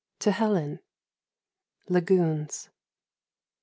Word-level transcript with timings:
To 0.21 0.31
Helen. 0.31 0.79
Lagoons. 1.87 2.69